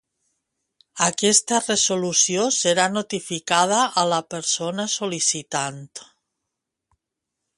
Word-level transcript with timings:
Aquesta 1.07 1.59
resolució 1.65 2.45
serà 2.55 2.87
notificada 2.95 3.83
a 4.03 4.07
la 4.13 4.21
persona 4.35 4.89
sol·licitant. 4.97 5.85